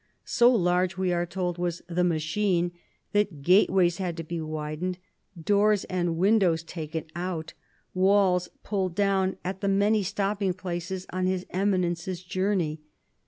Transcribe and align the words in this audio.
So 0.25 0.51
large, 0.51 0.97
we 0.97 1.13
are 1.13 1.27
told, 1.27 1.59
was 1.59 1.83
the" 1.87 2.03
machine," 2.13 2.71
that 3.11 3.43
gateways 3.43 3.97
had 3.97 4.17
to 4.17 4.23
be 4.23 4.41
widened, 4.41 4.97
doors 5.39 5.83
and 5.83 6.17
windows 6.17 6.63
taken 6.63 7.05
out, 7.15 7.53
walls 7.93 8.49
pulled 8.63 8.95
down, 8.95 9.37
at 9.45 9.61
the 9.61 9.67
many 9.67 10.01
stopping 10.01 10.55
places 10.55 11.05
on 11.13 11.27
His 11.27 11.45
Eminence's 11.51 12.23
journey. 12.23 12.81